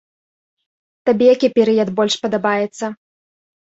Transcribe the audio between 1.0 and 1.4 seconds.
Табе